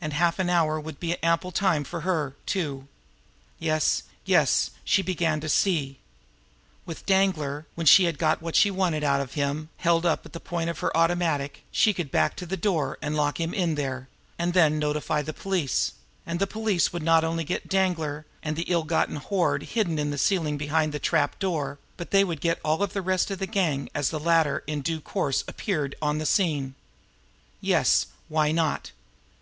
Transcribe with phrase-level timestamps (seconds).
[0.00, 2.88] And half an hour would be ample time for her, too!
[3.58, 5.98] Yes, yes, she began to see!
[6.86, 10.24] With Danglar, when she had got what she wanted out of him herself, held up
[10.24, 13.52] at the point of her automatic, she could back to the door and lock him
[13.52, 14.08] in there
[14.38, 15.92] and notify the police
[16.24, 20.10] and the police would not only get Danglar and the ill gotten hoard hidden in
[20.10, 23.46] the ceiling behind that trap door, but they would get all the rest of the
[23.46, 26.74] gang as the latter in due course appeared on the scene.
[27.60, 28.92] Yes, why not?